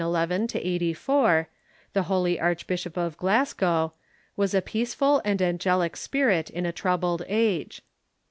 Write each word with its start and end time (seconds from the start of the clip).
Kobert 0.01 0.11
Leighton 0.13 0.41
(1611 0.97 1.39
84), 1.41 1.49
the 1.93 2.03
holy 2.09 2.39
Archbishop 2.39 2.97
of 2.97 3.17
Glasgow, 3.17 3.93
was 4.35 4.55
a 4.55 4.61
peaceful 4.63 5.21
and 5.23 5.39
angelic 5.43 5.95
spirit 5.95 6.49
in 6.49 6.65
a 6.65 6.71
troubled 6.71 7.21
age. 7.27 7.83